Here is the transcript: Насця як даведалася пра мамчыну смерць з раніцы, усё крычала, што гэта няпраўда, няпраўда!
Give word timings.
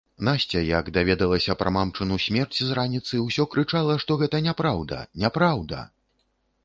Насця 0.27 0.61
як 0.67 0.87
даведалася 0.95 1.55
пра 1.59 1.73
мамчыну 1.75 2.17
смерць 2.25 2.57
з 2.69 2.79
раніцы, 2.79 3.21
усё 3.27 3.45
крычала, 3.55 3.99
што 4.05 4.19
гэта 4.23 4.43
няпраўда, 4.47 5.05
няпраўда! 5.25 5.89